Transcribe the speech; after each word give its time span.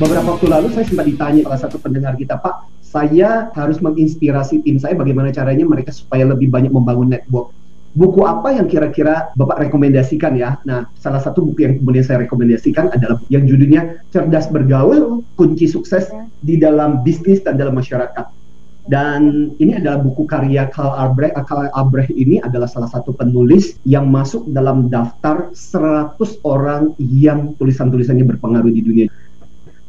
Beberapa 0.00 0.32
waktu 0.32 0.48
lalu 0.48 0.72
saya 0.72 0.88
sempat 0.88 1.04
ditanya 1.12 1.44
salah 1.44 1.60
satu 1.60 1.76
pendengar 1.76 2.16
kita, 2.16 2.40
Pak, 2.40 2.72
saya 2.80 3.52
harus 3.52 3.84
menginspirasi 3.84 4.64
tim 4.64 4.80
saya 4.80 4.96
bagaimana 4.96 5.28
caranya 5.28 5.68
mereka 5.68 5.92
supaya 5.92 6.24
lebih 6.24 6.48
banyak 6.48 6.72
membangun 6.72 7.12
network. 7.12 7.52
Buku 7.92 8.24
apa 8.24 8.56
yang 8.56 8.64
kira-kira 8.64 9.28
Bapak 9.36 9.68
rekomendasikan 9.68 10.40
ya? 10.40 10.56
Nah, 10.64 10.88
salah 10.96 11.20
satu 11.20 11.44
buku 11.44 11.68
yang 11.68 11.74
kemudian 11.84 12.00
saya 12.00 12.24
rekomendasikan 12.24 12.88
adalah 12.96 13.20
yang 13.28 13.44
judulnya 13.44 14.00
Cerdas 14.08 14.48
Bergaul, 14.48 15.20
Kunci 15.36 15.68
Sukses 15.68 16.08
di 16.40 16.56
dalam 16.56 17.04
Bisnis 17.04 17.44
dan 17.44 17.60
dalam 17.60 17.76
Masyarakat. 17.76 18.40
Dan 18.88 19.52
ini 19.60 19.76
adalah 19.76 20.00
buku 20.00 20.24
karya 20.24 20.72
Karl 20.72 20.96
Albrecht. 20.96 21.36
Karl 21.44 21.68
Albrecht 21.76 22.16
ini 22.16 22.40
adalah 22.40 22.72
salah 22.72 22.88
satu 22.88 23.12
penulis 23.12 23.76
yang 23.84 24.08
masuk 24.08 24.48
dalam 24.48 24.88
daftar 24.88 25.52
100 25.52 26.16
orang 26.48 26.96
yang 26.96 27.52
tulisan-tulisannya 27.60 28.24
berpengaruh 28.24 28.72
di 28.72 28.80
dunia 28.80 29.08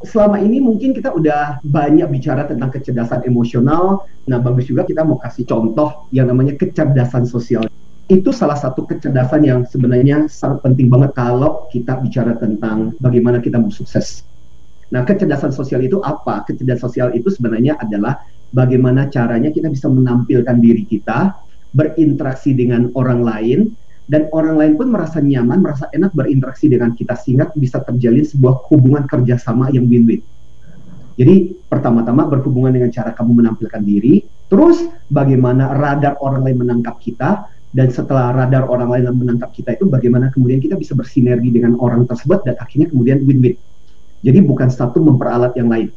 selama 0.05 0.41
ini 0.41 0.57
mungkin 0.61 0.93
kita 0.93 1.13
udah 1.13 1.61
banyak 1.65 2.07
bicara 2.09 2.45
tentang 2.49 2.73
kecerdasan 2.73 3.25
emosional. 3.25 4.05
Nah, 4.29 4.37
bagus 4.41 4.69
juga 4.69 4.85
kita 4.85 5.05
mau 5.05 5.17
kasih 5.21 5.45
contoh 5.45 6.09
yang 6.13 6.29
namanya 6.29 6.57
kecerdasan 6.57 7.25
sosial. 7.25 7.65
Itu 8.11 8.35
salah 8.35 8.59
satu 8.59 8.83
kecerdasan 8.83 9.47
yang 9.47 9.59
sebenarnya 9.63 10.27
sangat 10.27 10.61
penting 10.65 10.91
banget 10.91 11.15
kalau 11.15 11.65
kita 11.71 11.97
bicara 12.01 12.35
tentang 12.35 12.91
bagaimana 12.99 13.39
kita 13.39 13.61
mau 13.61 13.71
sukses. 13.71 14.25
Nah, 14.91 15.07
kecerdasan 15.07 15.55
sosial 15.55 15.79
itu 15.87 16.03
apa? 16.03 16.43
Kecerdasan 16.43 16.83
sosial 16.91 17.09
itu 17.15 17.31
sebenarnya 17.31 17.79
adalah 17.79 18.19
bagaimana 18.52 19.07
caranya 19.07 19.47
kita 19.49 19.71
bisa 19.71 19.88
menampilkan 19.88 20.59
diri 20.59 20.83
kita, 20.83 21.31
berinteraksi 21.71 22.52
dengan 22.52 22.91
orang 22.99 23.23
lain, 23.23 23.59
dan 24.09 24.27
orang 24.33 24.57
lain 24.57 24.73
pun 24.75 24.89
merasa 24.89 25.21
nyaman, 25.21 25.61
merasa 25.61 25.87
enak 25.93 26.11
berinteraksi 26.11 26.67
dengan 26.67 26.93
kita 26.97 27.15
sehingga 27.15 27.49
bisa 27.53 27.79
terjalin 27.85 28.25
sebuah 28.25 28.67
hubungan 28.69 29.05
kerjasama 29.05 29.69
yang 29.71 29.85
win-win. 29.88 30.21
Jadi 31.19 31.53
pertama-tama 31.69 32.25
berhubungan 32.25 32.73
dengan 32.73 32.89
cara 32.89 33.13
kamu 33.13 33.43
menampilkan 33.43 33.81
diri, 33.83 34.25
terus 34.49 34.81
bagaimana 35.11 35.75
radar 35.75 36.17
orang 36.23 36.41
lain 36.47 36.58
menangkap 36.66 36.97
kita, 36.97 37.45
dan 37.71 37.88
setelah 37.88 38.35
radar 38.35 38.67
orang 38.67 38.91
lain 38.91 39.16
menangkap 39.16 39.55
kita 39.55 39.80
itu 39.80 39.88
bagaimana 39.88 40.27
kemudian 40.27 40.59
kita 40.59 40.75
bisa 40.75 40.91
bersinergi 40.91 41.55
dengan 41.55 41.80
orang 41.80 42.03
tersebut 42.03 42.43
dan 42.43 42.59
akhirnya 42.59 42.91
kemudian 42.91 43.23
win-win. 43.23 43.55
Jadi 44.21 44.39
bukan 44.43 44.67
satu 44.67 44.99
memperalat 44.99 45.55
yang 45.55 45.71
lain. 45.71 45.88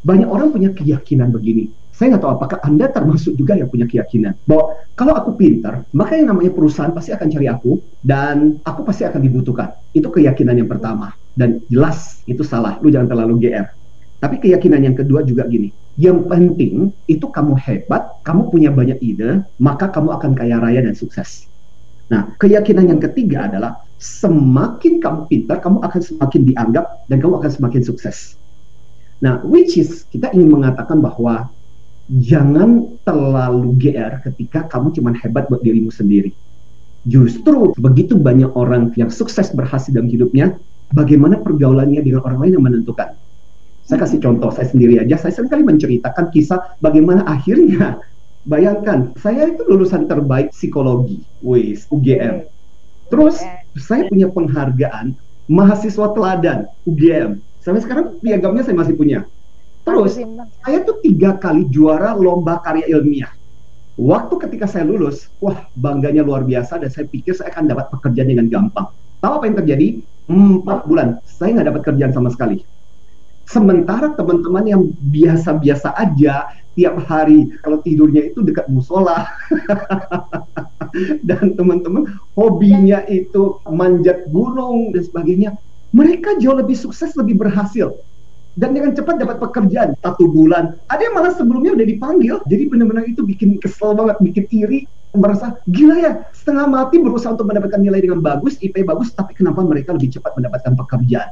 Banyak 0.00 0.28
orang 0.32 0.48
punya 0.48 0.72
keyakinan 0.72 1.28
begini, 1.28 1.68
saya 2.00 2.16
nggak 2.16 2.24
tahu 2.24 2.32
apakah 2.32 2.58
Anda 2.64 2.88
termasuk 2.88 3.36
juga 3.36 3.60
yang 3.60 3.68
punya 3.68 3.84
keyakinan 3.84 4.32
bahwa 4.48 4.72
kalau 4.96 5.12
aku 5.20 5.36
pintar, 5.36 5.84
maka 5.92 6.16
yang 6.16 6.32
namanya 6.32 6.48
perusahaan 6.48 6.96
pasti 6.96 7.12
akan 7.12 7.28
cari 7.28 7.44
aku 7.44 7.76
dan 8.00 8.56
aku 8.64 8.88
pasti 8.88 9.04
akan 9.04 9.20
dibutuhkan. 9.20 9.76
Itu 9.92 10.08
keyakinan 10.08 10.56
yang 10.56 10.64
pertama 10.64 11.12
dan 11.36 11.60
jelas 11.68 12.24
itu 12.24 12.40
salah. 12.40 12.80
Lu 12.80 12.88
jangan 12.88 13.12
terlalu 13.12 13.44
GR. 13.44 13.68
Tapi 14.16 14.40
keyakinan 14.40 14.80
yang 14.80 14.96
kedua 14.96 15.28
juga 15.28 15.44
gini, 15.44 15.76
yang 16.00 16.24
penting 16.24 16.88
itu 17.04 17.26
kamu 17.28 17.52
hebat, 17.60 18.16
kamu 18.24 18.48
punya 18.48 18.72
banyak 18.72 18.96
ide, 19.04 19.44
maka 19.60 19.92
kamu 19.92 20.16
akan 20.16 20.32
kaya 20.32 20.56
raya 20.56 20.80
dan 20.80 20.96
sukses. 20.96 21.52
Nah, 22.08 22.32
keyakinan 22.40 22.96
yang 22.96 23.00
ketiga 23.00 23.44
adalah 23.44 23.76
semakin 24.00 25.04
kamu 25.04 25.28
pintar, 25.28 25.60
kamu 25.60 25.84
akan 25.84 26.00
semakin 26.00 26.40
dianggap 26.48 26.84
dan 27.12 27.20
kamu 27.20 27.44
akan 27.44 27.50
semakin 27.52 27.84
sukses. 27.84 28.40
Nah, 29.20 29.44
which 29.44 29.76
is 29.76 30.08
kita 30.08 30.32
ingin 30.32 30.48
mengatakan 30.48 30.96
bahwa 31.04 31.52
jangan 32.10 32.98
terlalu 33.06 33.78
GR 33.78 34.18
ketika 34.26 34.66
kamu 34.66 34.90
cuma 34.98 35.14
hebat 35.14 35.46
buat 35.46 35.62
dirimu 35.62 35.94
sendiri. 35.94 36.34
Justru 37.06 37.70
begitu 37.78 38.18
banyak 38.18 38.50
orang 38.58 38.90
yang 38.98 39.08
sukses 39.08 39.54
berhasil 39.54 39.94
dalam 39.94 40.10
hidupnya, 40.10 40.58
bagaimana 40.90 41.38
pergaulannya 41.38 42.02
dengan 42.02 42.26
orang 42.26 42.42
lain 42.42 42.52
yang 42.58 42.66
menentukan. 42.66 43.14
Saya 43.86 43.98
kasih 44.02 44.18
contoh, 44.20 44.50
saya 44.50 44.66
sendiri 44.68 44.98
aja, 44.98 45.16
saya 45.16 45.32
sering 45.34 45.50
kali 45.50 45.62
menceritakan 45.64 46.30
kisah 46.34 46.78
bagaimana 46.82 47.24
akhirnya, 47.26 48.02
bayangkan, 48.44 49.14
saya 49.18 49.54
itu 49.54 49.62
lulusan 49.66 50.06
terbaik 50.10 50.50
psikologi, 50.54 51.22
wis, 51.42 51.86
UGM. 51.90 52.46
Terus, 53.10 53.42
saya 53.78 54.06
punya 54.06 54.30
penghargaan 54.30 55.14
mahasiswa 55.50 56.06
teladan, 56.14 56.70
UGM. 56.86 57.42
Sampai 57.58 57.82
sekarang 57.82 58.22
piagamnya 58.22 58.62
saya 58.62 58.76
masih 58.78 58.94
punya 58.94 59.26
Terus, 59.84 60.20
saya 60.64 60.78
tuh 60.84 61.00
tiga 61.00 61.40
kali 61.40 61.66
juara 61.72 62.12
lomba 62.12 62.60
karya 62.60 62.86
ilmiah. 62.92 63.32
Waktu 64.00 64.34
ketika 64.48 64.64
saya 64.64 64.88
lulus, 64.88 65.28
wah 65.44 65.68
bangganya 65.76 66.24
luar 66.24 66.44
biasa 66.48 66.80
dan 66.80 66.88
saya 66.88 67.04
pikir 67.04 67.36
saya 67.36 67.52
akan 67.52 67.68
dapat 67.68 67.92
pekerjaan 67.92 68.32
dengan 68.32 68.46
gampang. 68.48 68.88
Tahu 69.20 69.32
apa 69.40 69.44
yang 69.44 69.56
terjadi? 69.60 69.86
Empat 70.30 70.88
bulan, 70.88 71.20
saya 71.26 71.58
nggak 71.58 71.68
dapat 71.68 71.82
kerjaan 71.84 72.12
sama 72.16 72.32
sekali. 72.32 72.64
Sementara 73.50 74.14
teman-teman 74.14 74.64
yang 74.64 74.82
biasa-biasa 75.10 75.92
aja, 75.98 76.48
tiap 76.78 76.96
hari 77.04 77.50
kalau 77.66 77.82
tidurnya 77.82 78.30
itu 78.30 78.46
dekat 78.46 78.70
musola, 78.70 79.26
dan 81.28 81.58
teman-teman 81.58 82.06
hobinya 82.38 83.02
itu 83.10 83.58
manjat 83.66 84.22
gunung 84.30 84.94
dan 84.94 85.02
sebagainya, 85.02 85.50
mereka 85.90 86.38
jauh 86.38 86.54
lebih 86.54 86.78
sukses, 86.78 87.10
lebih 87.18 87.42
berhasil 87.42 87.90
dan 88.58 88.74
dengan 88.74 88.94
cepat 88.94 89.20
dapat 89.20 89.36
pekerjaan 89.38 89.94
satu 90.02 90.26
bulan. 90.30 90.74
Ada 90.90 91.10
yang 91.10 91.14
malah 91.14 91.32
sebelumnya 91.34 91.74
udah 91.74 91.86
dipanggil, 91.86 92.36
jadi 92.46 92.66
benar-benar 92.66 93.04
itu 93.06 93.22
bikin 93.22 93.58
kesel 93.62 93.94
banget, 93.94 94.16
bikin 94.22 94.46
iri, 94.50 94.80
merasa 95.14 95.58
gila 95.66 95.96
ya 95.98 96.12
setengah 96.30 96.70
mati 96.70 97.02
berusaha 97.02 97.34
untuk 97.34 97.50
mendapatkan 97.50 97.82
nilai 97.82 98.00
dengan 98.02 98.22
bagus, 98.22 98.54
IP 98.62 98.86
bagus, 98.86 99.10
tapi 99.14 99.34
kenapa 99.34 99.62
mereka 99.66 99.94
lebih 99.94 100.14
cepat 100.18 100.34
mendapatkan 100.38 100.74
pekerjaan? 100.78 101.30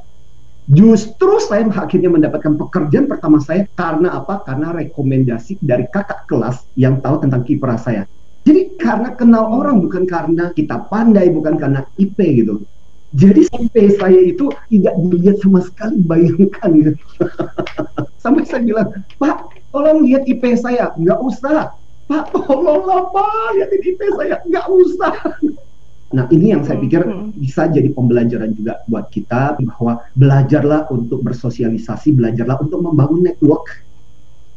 Justru 0.69 1.41
saya 1.41 1.65
akhirnya 1.65 2.13
mendapatkan 2.13 2.53
pekerjaan 2.61 3.09
pertama 3.09 3.41
saya 3.41 3.65
karena 3.73 4.21
apa? 4.21 4.45
Karena 4.45 4.77
rekomendasi 4.77 5.65
dari 5.65 5.89
kakak 5.89 6.29
kelas 6.29 6.69
yang 6.77 7.01
tahu 7.01 7.25
tentang 7.25 7.41
kiprah 7.41 7.81
saya. 7.81 8.05
Jadi 8.45 8.77
karena 8.77 9.17
kenal 9.17 9.49
orang 9.49 9.81
bukan 9.81 10.05
karena 10.05 10.53
kita 10.53 10.89
pandai, 10.93 11.33
bukan 11.33 11.57
karena 11.57 11.81
IP 11.97 12.21
gitu. 12.45 12.69
Jadi 13.17 13.49
sampai 13.49 13.85
saya 13.97 14.21
itu 14.21 14.53
tidak 14.69 14.95
dilihat 15.01 15.41
sama 15.41 15.65
sekali, 15.65 15.97
bayangkan 16.05 16.71
gitu. 16.77 16.93
Sampai 18.23 18.45
saya 18.45 18.61
bilang, 18.61 18.93
Pak, 19.17 19.57
tolong 19.73 20.05
lihat 20.05 20.29
IP 20.29 20.45
saya. 20.61 20.93
Nggak 21.01 21.17
usah. 21.25 21.73
Pak, 22.05 22.37
tolonglah 22.37 23.09
Pak, 23.09 23.57
lihatin 23.57 23.81
IP 23.81 24.01
saya. 24.13 24.37
Nggak 24.45 24.67
usah. 24.69 25.15
Nah 26.09 26.25
ini 26.33 26.57
yang 26.57 26.65
saya 26.65 26.81
pikir 26.81 27.05
hmm. 27.05 27.37
bisa 27.37 27.69
jadi 27.69 27.93
pembelajaran 27.93 28.57
juga 28.57 28.81
buat 28.89 29.13
kita 29.13 29.61
bahwa 29.61 30.01
belajarlah 30.17 30.89
untuk 30.89 31.21
bersosialisasi, 31.21 32.17
belajarlah 32.17 32.57
untuk 32.65 32.81
membangun 32.81 33.29
network. 33.29 33.85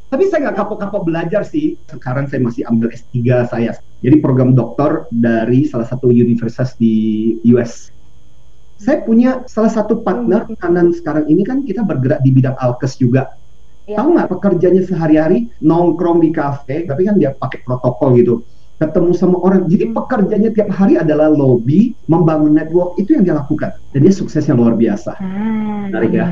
Tapi 0.07 0.31
saya 0.31 0.47
nggak 0.47 0.63
kapok-kapok 0.63 1.11
belajar 1.11 1.43
sih. 1.43 1.75
Sekarang 1.91 2.31
saya 2.31 2.39
masih 2.39 2.63
ambil 2.71 2.95
S3 2.95 3.51
saya. 3.51 3.75
Jadi 3.99 4.15
program 4.23 4.55
doktor 4.55 5.11
dari 5.11 5.67
salah 5.67 5.91
satu 5.91 6.07
universitas 6.07 6.71
di 6.79 7.35
US 7.51 7.91
saya 8.81 9.05
punya 9.05 9.45
salah 9.45 9.69
satu 9.69 10.01
partner 10.01 10.49
hmm. 10.49 10.57
kanan 10.57 10.89
sekarang 10.89 11.29
ini 11.29 11.45
kan 11.45 11.61
kita 11.61 11.85
bergerak 11.85 12.25
di 12.25 12.33
bidang 12.33 12.57
alkes 12.57 12.97
juga. 12.97 13.29
Ya. 13.85 14.01
Tahu 14.01 14.17
nggak 14.17 14.29
pekerjanya 14.33 14.81
sehari-hari 14.81 15.53
nongkrong 15.61 16.21
di 16.21 16.33
kafe, 16.33 16.89
tapi 16.89 17.05
kan 17.05 17.21
dia 17.21 17.37
pakai 17.37 17.61
protokol 17.61 18.17
gitu. 18.17 18.35
Ketemu 18.81 19.13
sama 19.13 19.37
orang, 19.37 19.69
jadi 19.69 19.93
pekerjaannya 19.93 20.51
tiap 20.57 20.73
hari 20.73 20.97
adalah 20.97 21.29
lobby, 21.29 21.93
membangun 22.09 22.57
network 22.57 22.97
itu 22.97 23.13
yang 23.13 23.21
dia 23.21 23.37
lakukan, 23.37 23.77
dan 23.93 23.99
dia 24.01 24.13
suksesnya 24.13 24.57
luar 24.57 24.73
biasa. 24.73 25.21
Hmm. 25.21 25.93
Menarik 25.93 26.11
ya. 26.17 26.27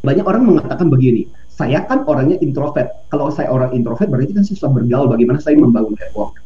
Banyak 0.00 0.24
orang 0.24 0.42
mengatakan 0.48 0.88
begini, 0.88 1.28
saya 1.52 1.84
kan 1.84 2.08
orangnya 2.08 2.40
introvert. 2.40 2.88
Kalau 3.12 3.28
saya 3.28 3.52
orang 3.52 3.76
introvert 3.76 4.08
berarti 4.08 4.32
kan 4.32 4.44
susah 4.48 4.72
bergaul. 4.72 5.12
Bagaimana 5.12 5.36
saya 5.40 5.60
membangun 5.60 5.92
network? 6.00 6.40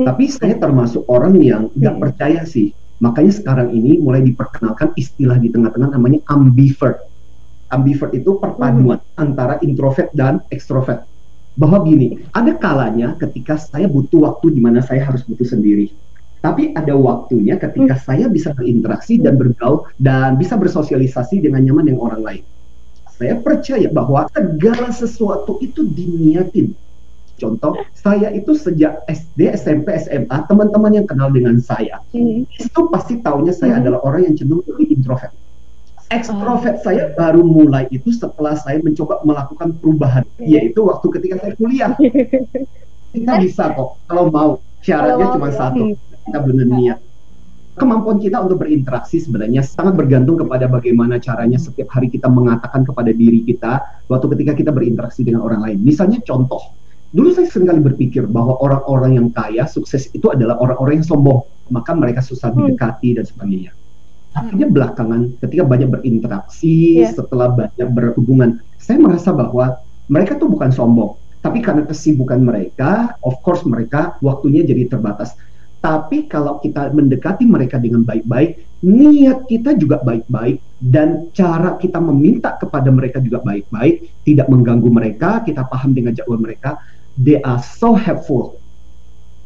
Hmm. 0.00 0.08
Tapi 0.08 0.24
saya 0.32 0.56
termasuk 0.56 1.04
orang 1.12 1.36
yang 1.40 1.68
nggak 1.76 1.94
hmm. 2.00 2.02
percaya 2.08 2.40
sih 2.48 2.72
Makanya 3.02 3.34
sekarang 3.34 3.74
ini 3.74 3.98
mulai 3.98 4.22
diperkenalkan 4.22 4.94
istilah 4.94 5.34
di 5.42 5.50
tengah-tengah 5.50 5.98
namanya 5.98 6.22
ambivert. 6.30 7.02
Ambivert 7.74 8.14
itu 8.14 8.38
perpaduan 8.38 9.02
hmm. 9.02 9.18
antara 9.18 9.58
introvert 9.58 10.14
dan 10.14 10.38
ekstrovert. 10.54 11.02
Bahwa 11.58 11.82
gini, 11.82 12.22
ada 12.30 12.54
kalanya 12.54 13.18
ketika 13.18 13.58
saya 13.58 13.90
butuh 13.90 14.22
waktu 14.30 14.54
di 14.54 14.60
mana 14.62 14.78
saya 14.86 15.02
harus 15.02 15.26
butuh 15.26 15.44
sendiri. 15.44 15.90
Tapi 16.38 16.78
ada 16.78 16.94
waktunya 16.94 17.58
ketika 17.58 17.98
hmm. 17.98 18.04
saya 18.06 18.26
bisa 18.30 18.54
berinteraksi 18.54 19.18
dan 19.18 19.34
bergaul 19.34 19.90
dan 19.98 20.38
bisa 20.38 20.54
bersosialisasi 20.54 21.42
dengan 21.42 21.66
nyaman 21.66 21.90
dengan 21.90 22.06
orang 22.06 22.22
lain. 22.22 22.44
Saya 23.18 23.34
percaya 23.42 23.90
bahwa 23.90 24.30
segala 24.30 24.94
sesuatu 24.94 25.58
itu 25.58 25.82
diniatin 25.90 26.70
Contoh, 27.42 27.74
saya 27.90 28.30
itu 28.30 28.54
sejak 28.54 29.02
SD, 29.10 29.50
SMP, 29.58 29.90
SMA, 29.98 30.46
teman-teman 30.46 30.94
yang 30.94 31.06
kenal 31.10 31.26
dengan 31.34 31.58
saya, 31.58 31.98
hmm. 32.14 32.46
itu 32.46 32.80
pasti 32.94 33.18
tahunya 33.18 33.50
saya 33.50 33.74
hmm. 33.76 33.80
adalah 33.82 34.00
orang 34.06 34.30
yang 34.30 34.34
cenderung 34.38 34.62
lebih 34.70 34.94
introvert. 34.94 35.34
Ekstrovert 36.14 36.78
oh. 36.78 36.82
saya 36.86 37.10
baru 37.18 37.42
mulai 37.42 37.90
itu 37.90 38.14
setelah 38.14 38.54
saya 38.54 38.78
mencoba 38.78 39.26
melakukan 39.26 39.74
perubahan, 39.74 40.22
hmm. 40.38 40.46
yaitu 40.46 40.86
waktu 40.86 41.06
ketika 41.18 41.42
saya 41.42 41.52
kuliah. 41.58 41.92
Kita 43.12 43.32
bisa 43.42 43.74
kok, 43.76 44.00
kalau 44.06 44.30
mau. 44.32 44.62
Syaratnya 44.82 45.36
cuma 45.36 45.52
ya. 45.52 45.54
satu, 45.62 45.94
kita 46.26 46.38
benar 46.42 46.66
niat. 46.66 46.98
kemampuan 47.72 48.20
kita 48.20 48.36
untuk 48.36 48.60
berinteraksi 48.60 49.16
sebenarnya 49.16 49.64
sangat 49.64 49.96
bergantung 49.96 50.36
kepada 50.36 50.68
bagaimana 50.68 51.16
caranya 51.16 51.56
setiap 51.56 51.88
hari 51.88 52.12
kita 52.12 52.28
mengatakan 52.28 52.84
kepada 52.84 53.16
diri 53.16 53.46
kita 53.48 53.80
waktu 54.12 54.26
ketika 54.36 54.52
kita 54.52 54.70
berinteraksi 54.74 55.24
dengan 55.24 55.40
orang 55.40 55.64
lain. 55.64 55.78
Misalnya 55.80 56.20
contoh, 56.20 56.60
dulu 57.12 57.28
saya 57.36 57.46
sering 57.48 57.68
kali 57.68 57.80
berpikir 57.84 58.24
bahwa 58.26 58.56
orang-orang 58.58 59.20
yang 59.20 59.28
kaya, 59.30 59.68
sukses 59.68 60.08
itu 60.16 60.32
adalah 60.32 60.58
orang-orang 60.58 61.00
yang 61.00 61.08
sombong, 61.08 61.44
maka 61.68 61.92
mereka 61.92 62.24
susah 62.24 62.50
hmm. 62.50 62.72
didekati 62.72 63.20
dan 63.20 63.24
sebagainya. 63.28 63.72
Akhirnya 64.32 64.68
belakangan 64.72 65.36
ketika 65.44 65.62
banyak 65.68 65.88
berinteraksi, 65.92 67.04
yeah. 67.04 67.12
setelah 67.12 67.52
banyak 67.52 67.88
berhubungan, 67.92 68.64
saya 68.80 68.96
merasa 68.96 69.28
bahwa 69.30 69.76
mereka 70.08 70.40
tuh 70.40 70.48
bukan 70.48 70.72
sombong, 70.72 71.20
tapi 71.44 71.60
karena 71.60 71.84
kesibukan 71.84 72.40
mereka, 72.40 73.14
of 73.20 73.36
course 73.44 73.60
mereka 73.68 74.16
waktunya 74.24 74.64
jadi 74.64 74.88
terbatas 74.88 75.36
tapi 75.82 76.30
kalau 76.30 76.62
kita 76.62 76.94
mendekati 76.94 77.42
mereka 77.42 77.74
dengan 77.74 78.06
baik-baik, 78.06 78.62
niat 78.86 79.50
kita 79.50 79.74
juga 79.74 79.98
baik-baik 80.06 80.62
dan 80.78 81.26
cara 81.34 81.74
kita 81.74 81.98
meminta 81.98 82.54
kepada 82.54 82.86
mereka 82.94 83.18
juga 83.18 83.42
baik-baik, 83.42 84.22
tidak 84.22 84.46
mengganggu 84.46 84.86
mereka, 84.86 85.42
kita 85.42 85.66
paham 85.66 85.90
dengan 85.90 86.14
jadwal 86.14 86.38
mereka. 86.38 86.78
They 87.20 87.40
are 87.44 87.60
so 87.60 87.92
helpful. 87.92 88.56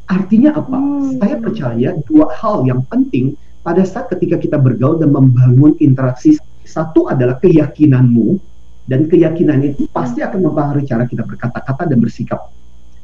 Artinya 0.07 0.55
apa? 0.55 0.79
Hmm. 0.79 1.19
Saya 1.19 1.37
percaya 1.43 1.89
dua 2.07 2.31
hal 2.31 2.63
yang 2.63 2.87
penting 2.87 3.35
pada 3.67 3.83
saat 3.83 4.07
ketika 4.15 4.39
kita 4.39 4.57
bergaul 4.59 5.03
dan 5.03 5.11
membangun 5.11 5.75
interaksi. 5.83 6.39
Satu 6.67 7.07
adalah 7.07 7.39
keyakinanmu 7.39 8.39
dan 8.87 9.11
keyakinan 9.11 9.67
itu 9.67 9.91
pasti 9.91 10.23
akan 10.23 10.47
mempengaruhi 10.47 10.87
cara 10.87 11.07
kita 11.07 11.27
berkata-kata 11.27 11.91
dan 11.91 11.99
bersikap. 11.99 12.55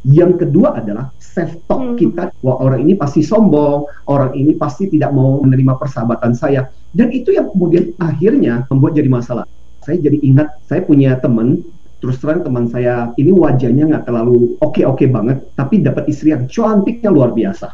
Yang 0.03 0.47
kedua 0.47 0.83
adalah 0.83 1.15
self 1.23 1.63
talk 1.71 1.95
hmm. 1.95 1.99
kita, 1.99 2.35
wah 2.43 2.59
orang 2.59 2.83
ini 2.87 2.99
pasti 2.99 3.23
sombong, 3.23 3.87
orang 4.11 4.35
ini 4.35 4.59
pasti 4.59 4.91
tidak 4.91 5.15
mau 5.15 5.39
menerima 5.43 5.79
persahabatan 5.79 6.35
saya. 6.35 6.67
Dan 6.91 7.15
itu 7.15 7.31
yang 7.31 7.51
kemudian 7.51 7.95
akhirnya 8.03 8.67
membuat 8.67 8.99
jadi 8.99 9.07
masalah. 9.07 9.47
Saya 9.83 9.99
jadi 10.03 10.19
ingat, 10.23 10.59
saya 10.67 10.83
punya 10.83 11.19
teman, 11.19 11.63
terus 12.03 12.19
terang 12.19 12.43
teman 12.43 12.67
saya 12.67 13.15
ini 13.15 13.31
wajahnya 13.31 13.87
nggak 13.87 14.11
terlalu 14.11 14.59
oke-oke 14.59 15.07
banget, 15.07 15.39
tapi 15.55 15.79
dapat 15.79 16.11
istri 16.11 16.35
yang 16.35 16.51
cantiknya 16.51 17.15
luar 17.15 17.31
biasa. 17.31 17.71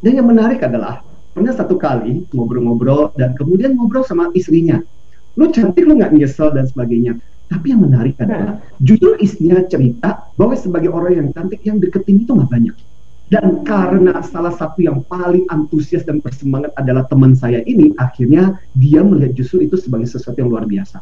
Dan 0.00 0.16
yang 0.16 0.32
menarik 0.32 0.64
adalah 0.64 1.04
pernah 1.36 1.52
satu 1.52 1.76
kali 1.76 2.24
ngobrol-ngobrol 2.32 3.12
dan 3.20 3.36
kemudian 3.36 3.76
ngobrol 3.76 4.00
sama 4.00 4.32
istrinya. 4.32 4.80
Lu 5.36 5.52
cantik 5.52 5.84
lu 5.84 6.00
nggak 6.00 6.16
nyesel 6.16 6.56
dan 6.56 6.64
sebagainya. 6.64 7.20
Tapi 7.52 7.76
yang 7.76 7.84
menarik 7.84 8.16
adalah 8.16 8.64
justru 8.80 9.12
istrinya 9.20 9.60
cerita 9.68 10.32
bahwa 10.40 10.56
sebagai 10.56 10.88
orang 10.88 11.12
yang 11.20 11.28
cantik 11.36 11.60
yang 11.60 11.76
deketin 11.76 12.24
itu 12.24 12.32
nggak 12.32 12.48
banyak. 12.48 12.76
Dan 13.30 13.62
karena 13.62 14.24
salah 14.26 14.50
satu 14.56 14.82
yang 14.82 15.06
paling 15.06 15.46
antusias 15.52 16.02
dan 16.02 16.18
bersemangat 16.18 16.74
adalah 16.74 17.06
teman 17.06 17.36
saya 17.36 17.62
ini, 17.62 17.94
akhirnya 17.94 18.58
dia 18.74 19.06
melihat 19.06 19.38
justru 19.38 19.68
itu 19.68 19.78
sebagai 19.78 20.08
sesuatu 20.08 20.40
yang 20.40 20.50
luar 20.50 20.66
biasa. 20.66 20.98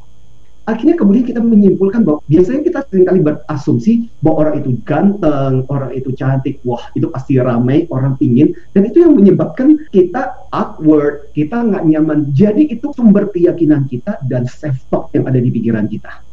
Akhirnya 0.69 1.00
kemudian 1.00 1.25
kita 1.25 1.41
menyimpulkan 1.41 2.05
bahwa 2.05 2.20
biasanya 2.29 2.61
kita 2.61 2.85
sering 2.93 3.09
kali 3.09 3.25
berasumsi 3.25 4.12
bahwa 4.20 4.37
orang 4.44 4.55
itu 4.61 4.70
ganteng, 4.85 5.65
orang 5.73 5.91
itu 5.97 6.12
cantik, 6.12 6.61
wah 6.69 6.85
itu 6.93 7.09
pasti 7.09 7.41
ramai, 7.41 7.88
orang 7.88 8.20
pingin, 8.20 8.53
dan 8.76 8.85
itu 8.85 9.00
yang 9.00 9.17
menyebabkan 9.17 9.81
kita 9.88 10.37
awkward, 10.53 11.32
kita 11.32 11.56
nggak 11.56 11.88
nyaman. 11.88 12.29
Jadi 12.37 12.69
itu 12.69 12.93
sumber 12.93 13.32
keyakinan 13.32 13.88
kita 13.88 14.20
dan 14.29 14.44
self 14.44 14.76
talk 14.93 15.09
yang 15.17 15.25
ada 15.25 15.41
di 15.41 15.49
pikiran 15.49 15.88
kita 15.88 16.29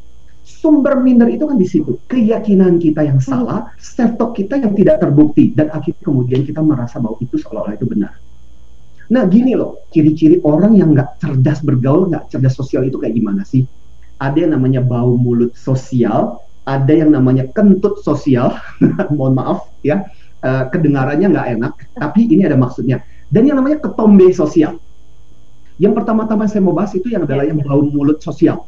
sumber 0.66 0.98
minder 0.98 1.30
itu 1.30 1.46
kan 1.46 1.62
di 1.62 1.68
situ. 1.70 2.02
Keyakinan 2.10 2.82
kita 2.82 3.06
yang 3.06 3.22
hmm. 3.22 3.30
salah, 3.30 3.70
self 3.78 4.18
talk 4.18 4.34
kita 4.34 4.58
yang 4.58 4.74
tidak 4.74 4.98
terbukti 4.98 5.54
dan 5.54 5.70
akhirnya 5.70 6.02
kemudian 6.02 6.42
kita 6.42 6.66
merasa 6.66 6.98
bahwa 6.98 7.22
itu 7.22 7.38
seolah-olah 7.38 7.78
itu 7.78 7.86
benar. 7.86 8.18
Nah 9.14 9.24
gini 9.30 9.54
loh, 9.54 9.86
ciri-ciri 9.94 10.42
orang 10.42 10.74
yang 10.74 10.98
nggak 10.98 11.22
cerdas 11.22 11.62
bergaul, 11.62 12.10
nggak 12.10 12.34
cerdas 12.34 12.58
sosial 12.58 12.82
itu 12.90 12.98
kayak 12.98 13.14
gimana 13.14 13.46
sih? 13.46 13.62
Ada 14.22 14.48
yang 14.48 14.52
namanya 14.56 14.82
bau 14.82 15.20
mulut 15.20 15.52
sosial, 15.58 16.40
ada 16.64 16.94
yang 16.94 17.12
namanya 17.12 17.48
kentut 17.52 18.00
sosial, 18.02 18.56
mohon 19.16 19.36
maaf 19.36 19.70
ya, 19.84 20.08
uh, 20.42 20.72
kedengarannya 20.72 21.28
nggak 21.32 21.48
enak, 21.60 21.74
tapi 22.00 22.26
ini 22.32 22.48
ada 22.48 22.56
maksudnya. 22.56 23.04
Dan 23.28 23.50
yang 23.50 23.60
namanya 23.60 23.84
ketombe 23.84 24.32
sosial. 24.32 24.80
Yang 25.76 25.94
pertama-tama 26.00 26.48
saya 26.48 26.64
mau 26.64 26.72
bahas 26.72 26.96
itu 26.96 27.12
yang 27.12 27.28
adalah 27.28 27.44
yang 27.44 27.60
bau 27.60 27.84
mulut 27.84 28.24
sosial 28.24 28.64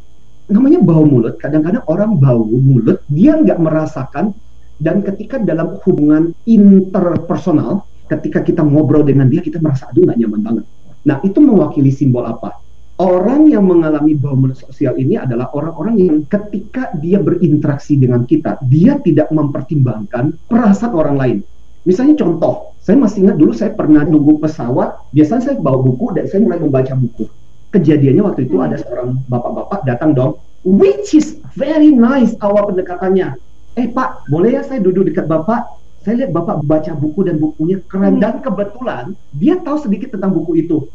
namanya 0.48 0.80
bau 0.80 1.04
mulut 1.04 1.36
kadang-kadang 1.36 1.84
orang 1.92 2.16
bau 2.16 2.48
mulut 2.48 3.04
dia 3.12 3.36
nggak 3.36 3.60
merasakan 3.60 4.32
dan 4.80 5.04
ketika 5.04 5.36
dalam 5.44 5.76
hubungan 5.84 6.32
interpersonal 6.48 7.84
ketika 8.08 8.40
kita 8.40 8.64
ngobrol 8.64 9.04
dengan 9.04 9.28
dia 9.28 9.44
kita 9.44 9.60
merasa 9.60 9.92
aduh 9.92 10.08
nggak 10.08 10.18
nyaman 10.24 10.42
banget 10.44 10.66
nah 11.04 11.20
itu 11.20 11.40
mewakili 11.44 11.92
simbol 11.92 12.24
apa 12.24 12.56
orang 12.98 13.50
yang 13.50 13.66
mengalami 13.66 14.18
bau 14.18 14.34
mulut 14.34 14.58
sosial 14.58 14.98
ini 14.98 15.18
adalah 15.18 15.54
orang-orang 15.54 15.96
yang 16.02 16.18
ketika 16.26 16.94
dia 16.98 17.22
berinteraksi 17.22 17.98
dengan 17.98 18.26
kita 18.26 18.58
dia 18.66 18.98
tidak 19.02 19.30
mempertimbangkan 19.30 20.34
perasaan 20.50 20.94
orang 20.98 21.18
lain 21.18 21.38
misalnya 21.86 22.18
contoh 22.18 22.74
saya 22.82 22.98
masih 22.98 23.28
ingat 23.28 23.38
dulu 23.38 23.52
saya 23.54 23.72
pernah 23.74 24.02
nunggu 24.02 24.42
pesawat 24.42 25.14
biasanya 25.14 25.42
saya 25.42 25.56
bawa 25.62 25.80
buku 25.82 26.18
dan 26.18 26.26
saya 26.26 26.42
mulai 26.42 26.60
membaca 26.60 26.94
buku 26.98 27.30
kejadiannya 27.72 28.24
waktu 28.24 28.42
itu 28.48 28.58
ada 28.64 28.80
seorang 28.80 29.20
bapak-bapak 29.28 29.84
datang 29.84 30.16
dong, 30.16 30.40
which 30.64 31.12
is 31.12 31.40
very 31.60 31.92
nice 31.92 32.34
awal 32.40 32.68
pendekatannya. 32.72 33.36
Eh 33.78 33.88
pak, 33.92 34.26
boleh 34.32 34.58
ya 34.58 34.62
saya 34.66 34.80
duduk 34.82 35.12
dekat 35.12 35.28
bapak? 35.30 35.68
Saya 36.02 36.24
lihat 36.24 36.32
bapak 36.32 36.64
baca 36.64 36.92
buku 36.96 37.28
dan 37.28 37.36
bukunya 37.38 37.84
keren 37.92 38.18
hmm. 38.18 38.24
dan 38.24 38.40
kebetulan 38.40 39.06
dia 39.36 39.60
tahu 39.60 39.76
sedikit 39.76 40.16
tentang 40.16 40.32
buku 40.32 40.64
itu. 40.64 40.88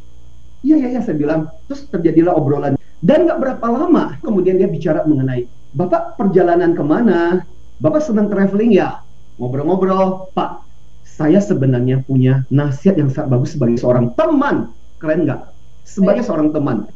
Iya 0.62 0.76
iya 0.78 0.88
ya 0.98 1.00
saya 1.02 1.16
bilang. 1.18 1.50
Terus 1.66 1.90
terjadilah 1.90 2.32
obrolan 2.34 2.78
dan 3.02 3.26
nggak 3.26 3.38
berapa 3.38 3.66
lama 3.66 4.16
kemudian 4.22 4.62
dia 4.62 4.70
bicara 4.70 5.02
mengenai 5.02 5.50
bapak 5.74 6.16
perjalanan 6.16 6.72
ke 6.72 6.84
mana? 6.86 7.42
Bapak 7.82 7.98
senang 7.98 8.30
traveling 8.30 8.78
ya? 8.78 9.02
Ngobrol-ngobrol, 9.42 10.30
Pak. 10.38 10.62
Saya 11.02 11.42
sebenarnya 11.42 12.06
punya 12.06 12.46
nasihat 12.46 12.94
yang 12.94 13.10
sangat 13.10 13.34
bagus 13.34 13.58
sebagai 13.58 13.74
seorang 13.82 14.14
teman. 14.14 14.70
Keren 15.02 15.26
nggak? 15.26 15.52
sebagai 15.82 16.22
seorang 16.22 16.54
teman. 16.54 16.86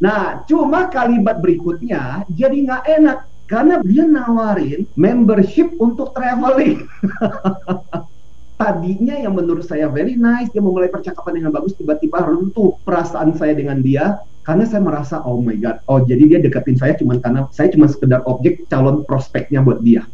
Nah, 0.00 0.44
cuma 0.48 0.88
kalimat 0.88 1.36
berikutnya 1.40 2.24
jadi 2.30 2.56
nggak 2.64 2.84
enak 3.00 3.18
karena 3.46 3.74
dia 3.84 4.04
nawarin 4.06 4.88
membership 4.96 5.74
untuk 5.78 6.12
traveling. 6.16 6.84
Tadinya 8.56 9.20
yang 9.20 9.36
menurut 9.36 9.68
saya 9.68 9.84
very 9.92 10.16
nice, 10.16 10.48
dia 10.48 10.64
memulai 10.64 10.88
percakapan 10.88 11.44
dengan 11.44 11.52
bagus, 11.52 11.76
tiba-tiba 11.76 12.24
runtuh 12.24 12.80
perasaan 12.88 13.36
saya 13.36 13.52
dengan 13.52 13.84
dia 13.84 14.24
karena 14.48 14.64
saya 14.64 14.80
merasa 14.80 15.20
oh 15.26 15.42
my 15.44 15.58
god, 15.60 15.82
oh 15.92 16.00
jadi 16.00 16.24
dia 16.24 16.38
deketin 16.40 16.78
saya 16.78 16.94
cuma 16.96 17.18
karena 17.20 17.50
saya 17.52 17.68
cuma 17.68 17.90
sekedar 17.90 18.22
objek 18.24 18.64
calon 18.72 19.04
prospeknya 19.04 19.60
buat 19.60 19.84
dia. 19.84 20.08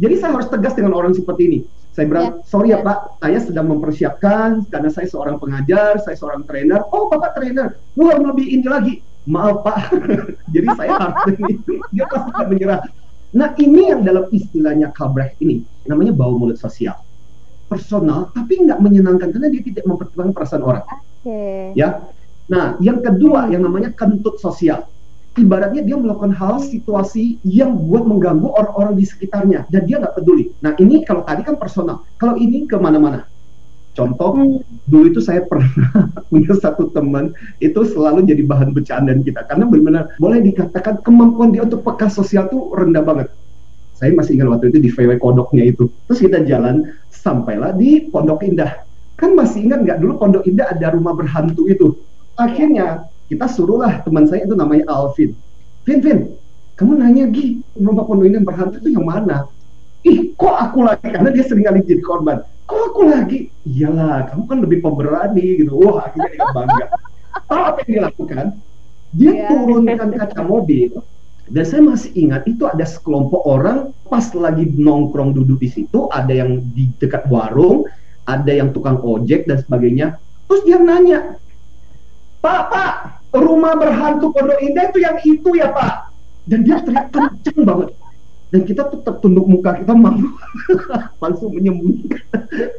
Jadi 0.00 0.16
saya 0.16 0.38
harus 0.38 0.48
tegas 0.48 0.72
dengan 0.72 0.96
orang 0.96 1.12
seperti 1.12 1.42
ini. 1.44 1.58
Saya 1.94 2.08
bilang, 2.10 2.40
yeah. 2.40 2.46
sorry 2.48 2.72
ya 2.72 2.80
Pak, 2.80 3.20
saya 3.22 3.38
sedang 3.38 3.66
mempersiapkan 3.70 4.66
karena 4.72 4.90
saya 4.90 5.06
seorang 5.06 5.36
pengajar, 5.38 6.00
saya 6.02 6.16
seorang 6.16 6.42
trainer. 6.48 6.82
Oh 6.88 7.12
Bapak 7.12 7.36
trainer, 7.36 7.76
wah 8.00 8.16
lebih 8.16 8.48
ini 8.48 8.66
lagi. 8.66 8.94
Maaf 9.28 9.60
Pak, 9.60 9.76
jadi 10.54 10.68
saya 10.72 10.90
harus 11.04 11.36
ini. 11.36 11.52
Dia 11.92 12.08
pasti 12.08 12.28
akan 12.32 12.46
menyerah. 12.48 12.80
Nah 13.34 13.52
ini 13.60 13.92
yang 13.92 14.00
dalam 14.06 14.24
istilahnya 14.32 14.94
Kabrecht 14.94 15.36
ini, 15.44 15.60
namanya 15.84 16.16
bau 16.16 16.38
mulut 16.38 16.56
sosial. 16.56 16.94
Personal, 17.66 18.30
tapi 18.36 18.60
nggak 18.60 18.78
menyenangkan 18.78 19.32
karena 19.32 19.48
dia 19.50 19.62
tidak 19.64 19.84
mempertimbangkan 19.88 20.34
perasaan 20.36 20.62
orang. 20.62 20.84
Okay. 21.24 21.72
Ya. 21.74 22.04
Nah, 22.44 22.76
yang 22.78 23.00
kedua 23.00 23.48
yang 23.48 23.64
namanya 23.64 23.88
kentut 23.96 24.36
sosial 24.36 24.84
ibaratnya 25.38 25.82
dia 25.82 25.96
melakukan 25.98 26.30
hal 26.30 26.62
situasi 26.62 27.42
yang 27.42 27.74
buat 27.74 28.06
mengganggu 28.06 28.46
orang-orang 28.54 28.94
di 28.94 29.04
sekitarnya 29.06 29.66
dan 29.70 29.82
dia 29.86 29.98
nggak 29.98 30.14
peduli. 30.14 30.54
Nah 30.62 30.78
ini 30.78 31.02
kalau 31.02 31.26
tadi 31.26 31.42
kan 31.42 31.58
personal, 31.58 32.06
kalau 32.18 32.38
ini 32.38 32.66
ke 32.70 32.78
mana-mana. 32.78 33.26
Contoh, 33.94 34.34
hmm. 34.34 34.90
dulu 34.90 35.04
itu 35.06 35.22
saya 35.22 35.46
pernah 35.50 35.70
punya 36.26 36.54
satu 36.58 36.90
teman 36.90 37.30
itu 37.62 37.78
selalu 37.86 38.26
jadi 38.26 38.42
bahan 38.42 38.74
bercandaan 38.74 39.22
kita 39.22 39.46
karena 39.46 39.70
benar-benar 39.70 40.04
boleh 40.18 40.42
dikatakan 40.42 40.98
kemampuan 41.06 41.54
dia 41.54 41.62
untuk 41.62 41.86
peka 41.86 42.10
sosial 42.10 42.50
tuh 42.50 42.74
rendah 42.74 43.02
banget. 43.02 43.30
Saya 43.94 44.10
masih 44.12 44.38
ingat 44.38 44.48
waktu 44.50 44.74
itu 44.74 44.78
di 44.82 44.90
VW 44.90 45.22
Kodoknya 45.22 45.64
itu. 45.70 45.86
Terus 46.10 46.18
kita 46.18 46.42
jalan 46.44 46.90
sampailah 47.10 47.74
di 47.78 48.10
Pondok 48.10 48.42
Indah. 48.42 48.82
Kan 49.14 49.38
masih 49.38 49.70
ingat 49.70 49.86
nggak 49.86 49.98
dulu 50.02 50.18
Pondok 50.18 50.44
Indah 50.50 50.70
ada 50.74 50.92
rumah 50.92 51.14
berhantu 51.14 51.70
itu. 51.70 51.94
Akhirnya 52.34 53.06
kita 53.30 53.46
suruhlah 53.48 54.02
teman 54.02 54.26
saya 54.26 54.44
itu 54.44 54.52
namanya 54.58 54.84
Alvin. 54.90 55.32
Vin, 55.84 56.00
Vin, 56.00 56.18
kamu 56.74 56.98
nanya 56.98 57.24
Gi, 57.30 57.62
rumah 57.78 58.02
pondok 58.02 58.26
ini 58.26 58.42
berhantu 58.42 58.82
itu 58.82 58.98
yang 58.98 59.06
mana? 59.06 59.46
Ih, 60.04 60.34
kok 60.36 60.52
aku 60.52 60.84
lagi? 60.84 61.06
Karena 61.06 61.30
dia 61.32 61.44
sering 61.46 61.64
kali 61.64 61.80
jadi 61.86 62.02
korban. 62.02 62.42
Kok 62.66 62.80
aku 62.92 63.00
lagi? 63.08 63.48
Iyalah, 63.64 64.28
kamu 64.32 64.42
kan 64.50 64.58
lebih 64.60 64.78
pemberani 64.84 65.64
gitu. 65.64 65.72
Wah, 65.80 66.08
akhirnya 66.08 66.28
dia 66.34 66.44
bangga. 66.52 66.86
Tahu 67.48 67.62
apa 67.62 67.78
yang 67.84 67.88
dia 67.88 68.02
lakukan? 68.04 68.46
Dia 69.14 69.30
yeah. 69.32 69.48
turunkan 69.48 70.08
kaca 70.18 70.40
mobil. 70.44 70.90
Dan 71.44 71.64
saya 71.68 71.82
masih 71.84 72.10
ingat 72.16 72.48
itu 72.48 72.64
ada 72.64 72.88
sekelompok 72.88 73.44
orang 73.44 73.92
pas 74.08 74.24
lagi 74.32 74.64
nongkrong 74.74 75.36
duduk 75.36 75.60
di 75.60 75.68
situ, 75.68 76.08
ada 76.08 76.32
yang 76.32 76.64
di 76.72 76.88
dekat 76.96 77.28
warung, 77.28 77.84
ada 78.24 78.48
yang 78.48 78.72
tukang 78.72 78.96
ojek 79.04 79.44
dan 79.44 79.60
sebagainya 79.60 80.16
Terus 80.48 80.62
dia 80.70 80.78
nanya, 80.78 81.20
Pak, 82.44 82.62
Pak, 82.68 82.92
rumah 83.32 83.74
berhantu 83.74 84.30
Pondok 84.30 84.60
Indah 84.60 84.92
itu 84.92 84.98
yang 85.00 85.18
itu 85.24 85.50
ya 85.56 85.72
Pak? 85.72 86.12
Dan 86.44 86.62
dia 86.62 86.84
teriak 86.84 87.08
kenceng 87.08 87.64
banget. 87.64 87.90
Dan 88.52 88.62
kita 88.68 88.86
tetap 88.86 89.18
tunduk 89.18 89.48
muka, 89.50 89.80
kita 89.80 89.96
malu 89.96 90.30
langsung 91.24 91.56
menyembunyikan. 91.56 92.22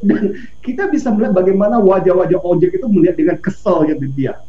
Dan 0.05 0.37
kita 0.63 0.87
bisa 0.87 1.11
melihat 1.11 1.35
bagaimana 1.35 1.81
wajah-wajah 1.81 2.39
ojek 2.39 2.79
itu 2.79 2.87
melihat 2.87 3.17
dengan 3.17 3.37
kesel 3.41 3.89
gitu 3.89 4.05
dia. 4.13 4.39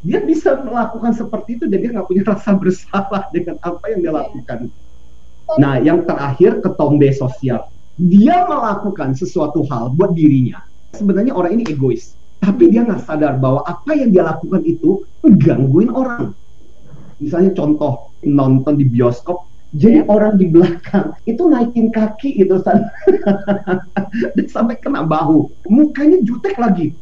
Dia 0.00 0.24
bisa 0.24 0.56
melakukan 0.64 1.12
seperti 1.12 1.60
itu 1.60 1.64
dan 1.68 1.78
dia 1.84 1.90
nggak 1.92 2.08
punya 2.08 2.24
rasa 2.24 2.56
bersalah 2.56 3.28
dengan 3.34 3.60
apa 3.60 3.84
yang 3.92 4.00
dia 4.00 4.12
lakukan. 4.16 4.58
Nah, 5.60 5.76
yang 5.82 6.08
terakhir 6.08 6.62
ketombe 6.64 7.10
sosial. 7.12 7.68
Dia 8.00 8.48
melakukan 8.48 9.12
sesuatu 9.12 9.60
hal 9.68 9.92
buat 9.92 10.16
dirinya. 10.16 10.64
Sebenarnya 10.96 11.36
orang 11.36 11.60
ini 11.60 11.68
egois, 11.68 12.16
tapi 12.40 12.72
dia 12.72 12.86
nggak 12.86 13.04
sadar 13.04 13.36
bahwa 13.36 13.60
apa 13.68 13.92
yang 13.92 14.08
dia 14.08 14.24
lakukan 14.24 14.64
itu 14.64 15.04
gangguin 15.20 15.92
orang. 15.92 16.32
Misalnya 17.20 17.52
contoh 17.52 18.16
nonton 18.24 18.80
di 18.80 18.88
bioskop, 18.88 19.44
jadi 19.76 20.02
orang 20.08 20.40
di 20.40 20.48
belakang 20.48 21.14
itu 21.28 21.46
naikin 21.46 21.92
kaki 21.92 22.40
itu 22.40 22.56
dan 24.34 24.46
sampai 24.48 24.80
kena 24.80 25.04
bahu, 25.04 25.52
mukanya 25.68 26.18
jutek 26.24 26.56
lagi. 26.56 26.96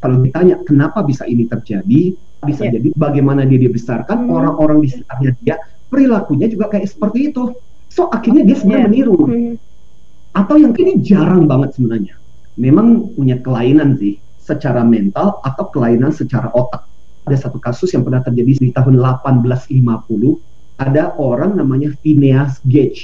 Kalau 0.00 0.20
ditanya 0.20 0.60
kenapa 0.62 1.00
bisa 1.02 1.24
ini 1.24 1.48
terjadi, 1.48 2.14
bisa 2.44 2.62
yeah. 2.68 2.78
jadi 2.78 2.88
bagaimana 2.94 3.48
dia 3.48 3.58
dibesarkan, 3.58 4.28
hmm. 4.28 4.32
orang-orang 4.32 4.78
di 4.84 4.88
sekitarnya 4.92 5.30
dia 5.40 5.56
perilakunya 5.88 6.46
juga 6.52 6.68
kayak 6.70 6.86
seperti 6.90 7.32
itu. 7.32 7.56
So 7.88 8.12
akhirnya 8.12 8.44
dia 8.44 8.56
sebenarnya 8.58 8.82
yeah. 8.84 8.92
meniru. 8.92 9.16
Hmm. 9.16 9.54
Atau 10.36 10.60
yang 10.60 10.76
ini 10.76 11.00
jarang 11.00 11.48
banget 11.48 11.80
sebenarnya. 11.80 12.14
Memang 12.60 13.16
punya 13.16 13.40
kelainan 13.40 13.96
sih 13.96 14.20
secara 14.40 14.84
mental 14.84 15.40
atau 15.40 15.64
kelainan 15.72 16.12
secara 16.12 16.52
otak. 16.52 16.84
Ada 17.26 17.48
satu 17.48 17.58
kasus 17.58 17.90
yang 17.90 18.06
pernah 18.06 18.22
terjadi 18.22 18.62
di 18.62 18.70
tahun 18.70 19.02
1850. 19.02 20.78
Ada 20.78 21.16
orang 21.18 21.56
namanya 21.56 21.90
Phineas 22.04 22.60
Gage. 22.62 23.02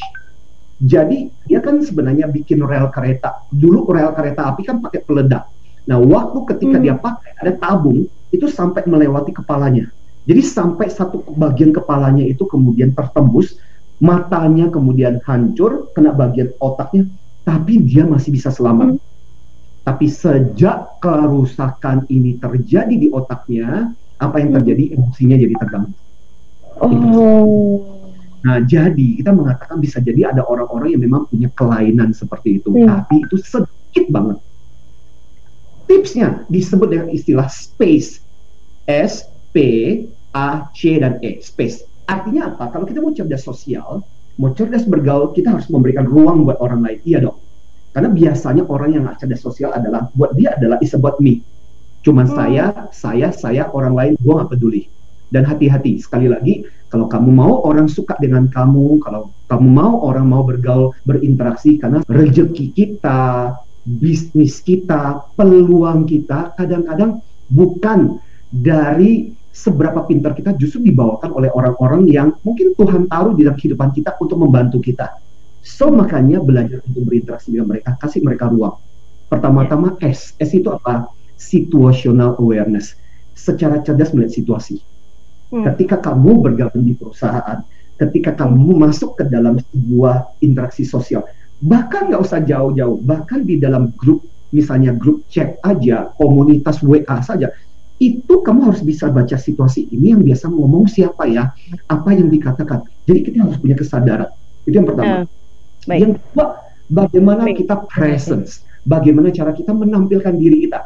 Jadi 0.83 1.31
dia 1.47 1.59
kan 1.63 1.79
sebenarnya 1.83 2.31
bikin 2.31 2.63
rel 2.63 2.91
kereta. 2.91 3.47
Dulu 3.51 3.87
rel 3.91 4.13
kereta 4.15 4.51
api 4.51 4.63
kan 4.63 4.79
pakai 4.83 5.01
peledak. 5.03 5.52
Nah 5.87 5.99
waktu 5.99 6.39
ketika 6.55 6.77
hmm. 6.79 6.85
dia 6.85 6.95
pakai 6.95 7.31
ada 7.43 7.53
tabung 7.59 8.07
itu 8.33 8.47
sampai 8.49 8.87
melewati 8.89 9.35
kepalanya. 9.35 9.91
Jadi 10.23 10.43
sampai 10.43 10.87
satu 10.87 11.27
bagian 11.35 11.75
kepalanya 11.75 12.23
itu 12.23 12.47
kemudian 12.47 12.95
tertembus, 12.95 13.59
matanya 13.99 14.71
kemudian 14.71 15.19
hancur, 15.27 15.91
kena 15.99 16.15
bagian 16.15 16.55
otaknya, 16.63 17.11
tapi 17.43 17.83
dia 17.83 18.07
masih 18.07 18.31
bisa 18.31 18.55
selamat. 18.55 18.97
Hmm. 18.97 19.03
Tapi 19.83 20.07
sejak 20.07 21.03
kerusakan 21.03 22.07
ini 22.07 22.39
terjadi 22.39 22.95
di 22.95 23.11
otaknya, 23.11 23.91
apa 24.23 24.39
yang 24.39 24.55
terjadi? 24.55 24.95
Emosinya 24.95 25.35
jadi 25.35 25.55
terganggu. 25.59 25.91
Oh. 26.79 27.83
Nah, 28.43 28.63
jadi 28.63 29.23
kita 29.23 29.31
mengatakan 29.35 29.79
bisa 29.79 29.99
jadi 30.03 30.31
ada 30.35 30.47
orang-orang 30.47 30.95
yang 30.95 31.03
memang 31.03 31.31
punya 31.31 31.51
kelainan 31.55 32.15
seperti 32.15 32.63
itu, 32.63 32.71
hmm. 32.71 32.87
tapi 32.87 33.27
itu 33.27 33.37
sedikit 33.43 34.07
banget. 34.11 34.39
Tipsnya 35.93 36.49
disebut 36.49 36.89
dengan 36.89 37.13
istilah 37.13 37.53
space. 37.53 38.25
S 38.89 39.29
P 39.53 39.57
A 40.33 40.73
C 40.73 40.97
dan 40.97 41.21
E 41.21 41.45
space. 41.45 41.85
Artinya 42.09 42.49
apa? 42.49 42.73
Kalau 42.73 42.89
kita 42.89 43.05
mau 43.05 43.13
cerdas 43.13 43.45
sosial, 43.45 44.01
mau 44.41 44.51
cerdas 44.57 44.89
bergaul, 44.89 45.37
kita 45.37 45.53
harus 45.53 45.69
memberikan 45.69 46.09
ruang 46.09 46.49
buat 46.49 46.57
orang 46.65 46.81
lain. 46.81 46.99
Iya 47.05 47.29
dong. 47.29 47.37
Karena 47.93 48.09
biasanya 48.09 48.65
orang 48.73 48.97
yang 48.97 49.05
nggak 49.05 49.21
cerdas 49.21 49.45
sosial 49.45 49.77
adalah 49.77 50.09
buat 50.17 50.33
dia 50.33 50.57
adalah 50.57 50.81
is 50.81 50.97
about 50.97 51.21
me. 51.21 51.45
Cuman 52.01 52.25
hmm. 52.25 52.35
saya, 52.41 52.65
saya, 52.91 53.29
saya, 53.31 53.69
orang 53.77 53.93
lain, 53.93 54.13
gue 54.17 54.33
nggak 54.33 54.51
peduli. 54.51 54.89
Dan 55.29 55.45
hati-hati, 55.45 56.01
sekali 56.01 56.27
lagi, 56.27 56.65
kalau 56.89 57.09
kamu 57.09 57.31
mau 57.33 57.63
orang 57.69 57.87
suka 57.87 58.17
dengan 58.19 58.49
kamu, 58.49 59.01
kalau 59.05 59.33
kamu 59.49 59.69
mau 59.69 60.03
orang 60.09 60.25
mau 60.29 60.43
bergaul, 60.45 60.93
berinteraksi, 61.05 61.77
karena 61.77 62.01
rezeki 62.09 62.73
kita, 62.75 63.55
bisnis 63.83 64.63
kita, 64.63 65.27
peluang 65.35 66.07
kita, 66.07 66.55
kadang-kadang 66.55 67.19
bukan 67.51 68.23
dari 68.49 69.35
seberapa 69.53 70.09
pintar 70.09 70.33
kita 70.33 70.57
justru 70.57 70.81
dibawakan 70.81 71.31
oleh 71.37 71.51
orang-orang 71.53 72.09
yang 72.09 72.29
mungkin 72.41 72.73
Tuhan 72.73 73.05
taruh 73.11 73.37
di 73.37 73.45
dalam 73.45 73.59
kehidupan 73.59 73.93
kita 73.93 74.17
untuk 74.17 74.41
membantu 74.41 74.81
kita. 74.81 75.21
So 75.63 75.93
makanya 75.93 76.43
belajar 76.43 76.83
untuk 76.83 77.07
berinteraksi 77.07 77.55
dengan 77.55 77.71
mereka, 77.71 77.95
kasih 78.01 78.25
mereka 78.25 78.51
ruang. 78.51 78.81
Pertama-tama 79.31 79.95
S, 80.03 80.35
S 80.41 80.51
itu 80.57 80.73
apa? 80.73 81.07
Situational 81.39 82.35
awareness. 82.41 82.99
Secara 83.37 83.81
cerdas 83.85 84.11
melihat 84.13 84.35
situasi. 84.35 84.83
Hmm. 85.53 85.69
Ketika 85.69 86.01
kamu 86.01 86.43
bergabung 86.43 86.83
di 86.83 86.97
perusahaan, 86.97 87.63
ketika 88.01 88.35
kamu 88.35 88.75
masuk 88.75 89.21
ke 89.21 89.25
dalam 89.29 89.61
sebuah 89.61 90.35
interaksi 90.43 90.83
sosial, 90.83 91.23
bahkan 91.63 92.11
nggak 92.11 92.23
usah 92.23 92.43
jauh-jauh, 92.43 92.99
bahkan 93.07 93.47
di 93.47 93.63
dalam 93.63 93.95
grup, 93.95 94.27
misalnya 94.51 94.91
grup 94.93 95.23
chat 95.31 95.57
aja, 95.63 96.11
komunitas 96.19 96.83
WA 96.83 97.23
saja, 97.23 97.55
itu 98.03 98.43
kamu 98.43 98.67
harus 98.67 98.83
bisa 98.83 99.07
baca 99.15 99.39
situasi 99.39 99.87
ini 99.95 100.11
yang 100.11 100.27
biasa 100.27 100.51
ngomong 100.51 100.91
siapa 100.91 101.31
ya, 101.31 101.55
apa 101.87 102.11
yang 102.11 102.27
dikatakan. 102.27 102.83
Jadi 103.07 103.19
kita 103.31 103.47
harus 103.47 103.63
punya 103.63 103.79
kesadaran. 103.79 104.31
Itu 104.67 104.75
yang 104.75 104.89
pertama. 104.91 105.23
Uh, 105.23 105.27
Yang 105.87 106.19
kedua, 106.19 106.47
bagaimana 106.91 107.43
baik. 107.47 107.63
kita 107.63 107.77
presence, 107.91 108.63
bagaimana 108.83 109.31
cara 109.31 109.55
kita 109.55 109.71
menampilkan 109.75 110.35
diri 110.35 110.67
kita, 110.67 110.79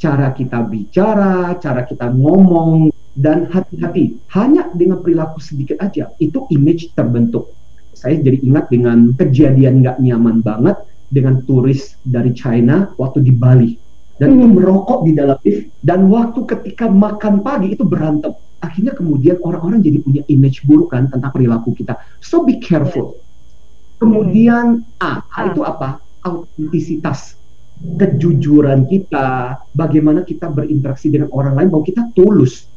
cara 0.00 0.32
kita 0.32 0.64
bicara, 0.64 1.56
cara 1.60 1.84
kita 1.84 2.08
ngomong, 2.12 2.92
dan 3.16 3.48
hati-hati. 3.52 4.16
Hanya 4.32 4.72
dengan 4.72 5.04
perilaku 5.04 5.40
sedikit 5.44 5.80
aja, 5.80 6.12
itu 6.16 6.48
image 6.52 6.92
terbentuk. 6.96 7.52
Saya 8.00 8.16
jadi 8.16 8.40
ingat 8.40 8.72
dengan 8.72 9.12
kejadian 9.12 9.84
nggak 9.84 10.00
nyaman 10.00 10.40
banget 10.40 10.80
dengan 11.12 11.44
turis 11.44 12.00
dari 12.00 12.32
China 12.32 12.96
waktu 12.96 13.20
di 13.20 13.28
Bali. 13.28 13.76
Dan 14.16 14.40
itu 14.40 14.46
hmm. 14.48 14.56
merokok 14.56 15.04
di 15.04 15.12
dalam 15.12 15.36
lift. 15.44 15.68
Dan 15.84 16.08
waktu 16.08 16.40
ketika 16.48 16.88
makan 16.88 17.44
pagi 17.44 17.76
itu 17.76 17.84
berantem. 17.84 18.32
Akhirnya 18.60 18.92
kemudian 18.92 19.40
orang-orang 19.40 19.80
jadi 19.84 20.00
punya 20.00 20.22
image 20.28 20.64
buruk 20.64 20.92
kan 20.92 21.12
tentang 21.12 21.32
perilaku 21.32 21.76
kita. 21.76 21.96
So 22.24 22.44
be 22.44 22.60
careful. 22.60 23.20
Kemudian 24.00 24.84
A, 25.00 25.24
A 25.24 25.40
itu 25.52 25.60
apa? 25.64 26.00
Autentisitas. 26.24 27.36
Kejujuran 27.80 28.88
kita. 28.88 29.60
Bagaimana 29.76 30.24
kita 30.24 30.48
berinteraksi 30.52 31.12
dengan 31.12 31.32
orang 31.32 31.56
lain. 31.56 31.68
Bahwa 31.72 31.84
kita 31.84 32.12
tulus 32.12 32.68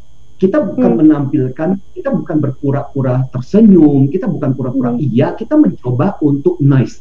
kita 0.43 0.59
bukan 0.59 0.91
hmm. 0.91 0.99
menampilkan 0.99 1.69
kita 1.95 2.11
bukan 2.11 2.37
berpura-pura 2.43 3.23
tersenyum 3.31 4.11
kita 4.11 4.27
bukan 4.27 4.51
pura-pura 4.51 4.91
hmm. 4.91 4.99
iya 4.99 5.31
kita 5.31 5.55
mencoba 5.55 6.19
untuk 6.19 6.59
nice 6.59 6.99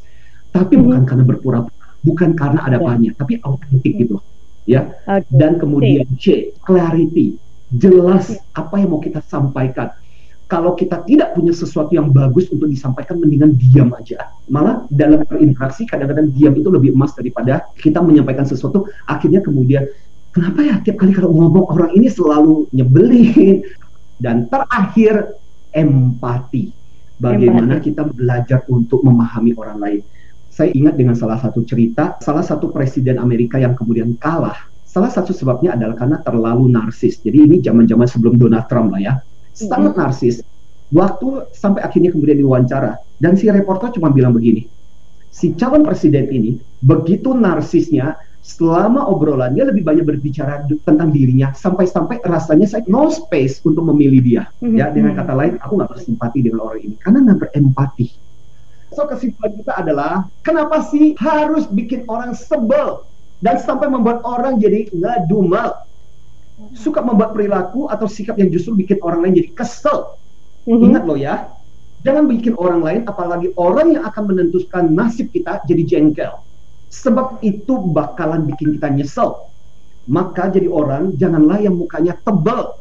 tapi 0.55 0.79
hmm. 0.79 0.83
bukan 0.87 1.03
karena 1.03 1.25
berpura-pura 1.27 1.83
bukan 2.07 2.39
karena 2.39 2.63
ada 2.63 2.79
banyak 2.79 3.19
tapi 3.19 3.43
autentik 3.43 3.99
gitu 3.99 4.23
ya. 4.67 4.95
Okay. 5.07 5.27
Dan 5.31 5.59
kemudian 5.59 6.07
C, 6.19 6.55
clarity, 6.63 7.39
jelas 7.75 8.37
apa 8.55 8.79
yang 8.79 8.95
mau 8.95 9.03
kita 9.03 9.23
sampaikan. 9.25 9.91
Kalau 10.51 10.77
kita 10.77 11.01
tidak 11.09 11.33
punya 11.33 11.57
sesuatu 11.57 11.97
yang 11.97 12.13
bagus 12.13 12.53
untuk 12.53 12.69
disampaikan, 12.69 13.17
mendingan 13.17 13.57
diam 13.57 13.89
aja. 13.97 14.37
Malah 14.53 14.85
dalam 14.93 15.25
berinteraksi 15.25 15.89
kadang-kadang 15.89 16.29
diam 16.37 16.53
itu 16.53 16.69
lebih 16.69 16.93
emas 16.93 17.17
daripada 17.17 17.65
kita 17.81 18.05
menyampaikan 18.05 18.45
sesuatu. 18.45 18.85
Akhirnya 19.09 19.41
kemudian, 19.41 19.89
kenapa 20.33 20.61
ya 20.65 20.81
tiap 20.81 20.97
kali 20.99 21.13
kalau 21.13 21.31
ngomong 21.31 21.69
orang 21.71 21.93
ini 21.95 22.09
selalu 22.09 22.67
nyebelin. 22.73 23.63
Dan 24.23 24.47
terakhir, 24.47 25.35
empati. 25.75 26.71
Bagaimana 27.19 27.79
empati. 27.79 27.87
kita 27.91 28.03
belajar 28.07 28.63
untuk 28.71 29.03
memahami 29.03 29.51
orang 29.59 29.79
lain 29.83 30.01
saya 30.53 30.69
ingat 30.77 31.01
dengan 31.01 31.17
salah 31.17 31.41
satu 31.41 31.65
cerita, 31.65 32.21
salah 32.21 32.45
satu 32.45 32.69
presiden 32.69 33.17
Amerika 33.17 33.57
yang 33.57 33.73
kemudian 33.73 34.13
kalah. 34.21 34.69
Salah 34.85 35.09
satu 35.09 35.33
sebabnya 35.33 35.73
adalah 35.73 35.97
karena 35.97 36.21
terlalu 36.21 36.69
narsis. 36.69 37.25
Jadi 37.25 37.49
ini 37.49 37.57
zaman-zaman 37.65 38.05
sebelum 38.05 38.37
Donald 38.37 38.69
Trump 38.69 38.93
lah 38.93 39.01
ya. 39.01 39.15
Sangat 39.57 39.97
narsis. 39.97 40.45
Waktu 40.93 41.57
sampai 41.57 41.81
akhirnya 41.81 42.13
kemudian 42.13 42.37
diwawancara 42.37 43.01
dan 43.17 43.33
si 43.41 43.49
reporter 43.49 43.97
cuma 43.97 44.13
bilang 44.13 44.37
begini. 44.37 44.69
Si 45.33 45.57
calon 45.57 45.89
presiden 45.89 46.29
ini 46.29 46.61
begitu 46.85 47.33
narsisnya 47.33 48.21
selama 48.43 49.07
obrolan 49.07 49.55
dia 49.55 49.65
lebih 49.65 49.87
banyak 49.87 50.03
berbicara 50.03 50.67
tentang 50.83 51.15
dirinya 51.15 51.55
sampai-sampai 51.55 52.21
rasanya 52.27 52.67
saya 52.67 52.83
no 52.91 53.07
space 53.09 53.63
untuk 53.63 53.87
memilih 53.95 54.21
dia. 54.21 54.43
Mm-hmm. 54.59 54.77
Ya 54.77 54.91
dengan 54.91 55.15
kata 55.15 55.33
lain 55.33 55.55
aku 55.63 55.79
nggak 55.79 55.91
bersimpati 55.95 56.39
dengan 56.43 56.67
orang 56.67 56.83
ini 56.83 56.97
karena 56.99 57.19
nggak 57.23 57.39
berempati 57.39 58.33
So 58.93 59.09
kesimpulan 59.09 59.57
kita 59.57 59.73
adalah 59.73 60.29
kenapa 60.45 60.85
sih 60.93 61.17
harus 61.17 61.65
bikin 61.73 62.05
orang 62.13 62.37
sebel 62.37 63.09
dan 63.41 63.57
sampai 63.57 63.89
membuat 63.89 64.21
orang 64.23 64.61
jadi 64.61 64.93
ngedumel. 64.93 65.73
Suka 66.77 67.01
membuat 67.01 67.35
perilaku 67.35 67.89
atau 67.89 68.07
sikap 68.07 68.39
yang 68.39 68.53
justru 68.53 68.77
bikin 68.77 69.01
orang 69.03 69.25
lain 69.25 69.35
jadi 69.41 69.51
kesel. 69.57 70.15
Mm-hmm. 70.69 70.87
Ingat 70.93 71.03
loh 71.09 71.19
ya, 71.19 71.35
jangan 72.07 72.31
bikin 72.31 72.55
orang 72.55 72.85
lain, 72.85 73.01
apalagi 73.09 73.51
orang 73.59 73.99
yang 73.99 74.05
akan 74.07 74.23
menentukan 74.31 74.85
nasib 74.93 75.33
kita 75.33 75.65
jadi 75.67 75.83
jengkel. 75.83 76.39
Sebab 76.93 77.41
itu 77.41 77.73
bakalan 77.97 78.45
bikin 78.45 78.77
kita 78.77 78.93
nyesel. 78.93 79.49
Maka 80.05 80.53
jadi 80.53 80.69
orang 80.69 81.17
janganlah 81.17 81.65
yang 81.65 81.81
mukanya 81.81 82.13
tebal. 82.21 82.77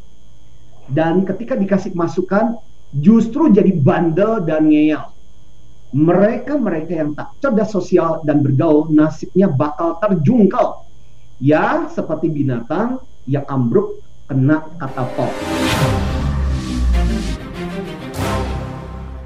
Dan 0.91 1.23
ketika 1.23 1.55
dikasih 1.55 1.95
masukan 1.95 2.59
justru 2.91 3.47
jadi 3.47 3.71
bandel 3.71 4.43
dan 4.43 4.67
ngeyel. 4.67 5.07
Mereka-mereka 5.91 6.91
yang 6.91 7.11
tak 7.15 7.35
cerdas 7.39 7.71
sosial 7.71 8.23
dan 8.27 8.43
bergaul 8.43 8.91
nasibnya 8.91 9.47
bakal 9.47 9.99
terjungkal. 10.03 10.83
Ya, 11.39 11.87
seperti 11.91 12.31
binatang 12.31 12.99
yang 13.27 13.43
ambruk 13.47 13.99
kena 14.27 14.63
katapult. 14.79 15.35